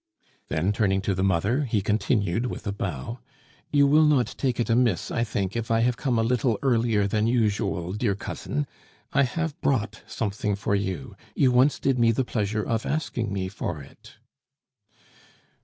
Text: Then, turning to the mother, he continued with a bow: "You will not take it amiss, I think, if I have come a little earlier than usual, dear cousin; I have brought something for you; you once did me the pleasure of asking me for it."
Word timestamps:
Then, 0.47 0.73
turning 0.73 0.99
to 1.01 1.13
the 1.13 1.21
mother, 1.23 1.65
he 1.65 1.83
continued 1.83 2.47
with 2.47 2.65
a 2.65 2.71
bow: 2.71 3.19
"You 3.71 3.85
will 3.85 4.07
not 4.07 4.33
take 4.35 4.59
it 4.59 4.67
amiss, 4.67 5.11
I 5.11 5.23
think, 5.23 5.55
if 5.55 5.69
I 5.69 5.81
have 5.81 5.95
come 5.95 6.17
a 6.17 6.23
little 6.23 6.57
earlier 6.63 7.05
than 7.05 7.27
usual, 7.27 7.93
dear 7.93 8.15
cousin; 8.15 8.65
I 9.13 9.21
have 9.21 9.61
brought 9.61 10.01
something 10.07 10.55
for 10.55 10.73
you; 10.73 11.15
you 11.35 11.51
once 11.51 11.77
did 11.77 11.99
me 11.99 12.11
the 12.11 12.25
pleasure 12.25 12.63
of 12.63 12.83
asking 12.83 13.31
me 13.31 13.47
for 13.47 13.83
it." 13.83 14.15